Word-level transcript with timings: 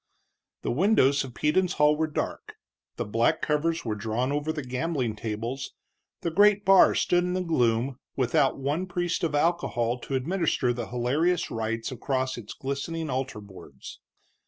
The 0.63 0.71
windows 0.71 1.23
of 1.23 1.35
Peden's 1.35 1.73
hall 1.73 1.95
were 1.95 2.07
dark, 2.07 2.55
the 2.95 3.05
black 3.05 3.39
covers 3.43 3.85
were 3.85 3.93
drawn 3.93 4.31
over 4.31 4.51
the 4.51 4.63
gambling 4.65 5.15
tables, 5.15 5.75
the 6.21 6.31
great 6.31 6.65
bar 6.65 6.95
stood 6.95 7.23
in 7.23 7.33
the 7.33 7.43
gloom 7.43 7.97
without 8.15 8.57
one 8.57 8.87
priest 8.87 9.23
of 9.23 9.35
alcohol 9.35 9.99
to 9.99 10.15
administer 10.15 10.73
the 10.73 10.87
hilarious 10.87 11.51
rites 11.51 11.91
across 11.91 12.35
its 12.35 12.55
glistening 12.55 13.11
altar 13.11 13.41
boards. 13.41 13.99